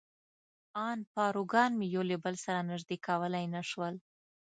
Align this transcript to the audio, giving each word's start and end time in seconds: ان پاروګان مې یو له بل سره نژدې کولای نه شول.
ان 0.87 0.99
پاروګان 1.15 1.71
مې 1.79 1.87
یو 1.95 2.03
له 2.11 2.17
بل 2.23 2.35
سره 2.45 2.67
نژدې 2.71 2.97
کولای 3.07 3.45
نه 3.55 3.61
شول. 3.69 3.95